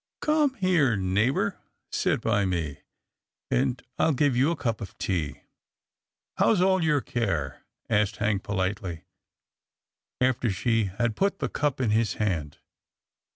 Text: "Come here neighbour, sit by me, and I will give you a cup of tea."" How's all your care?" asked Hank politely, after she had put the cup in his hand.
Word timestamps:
"Come 0.19 0.55
here 0.55 0.95
neighbour, 0.95 1.59
sit 1.91 2.21
by 2.21 2.43
me, 2.43 2.79
and 3.51 3.79
I 3.99 4.05
will 4.07 4.13
give 4.13 4.35
you 4.35 4.49
a 4.49 4.55
cup 4.55 4.81
of 4.81 4.97
tea."" 4.97 5.43
How's 6.39 6.59
all 6.59 6.83
your 6.83 7.01
care?" 7.01 7.65
asked 7.87 8.15
Hank 8.17 8.41
politely, 8.41 9.03
after 10.19 10.49
she 10.49 10.85
had 10.85 11.15
put 11.15 11.37
the 11.37 11.49
cup 11.49 11.79
in 11.79 11.91
his 11.91 12.13
hand. 12.15 12.57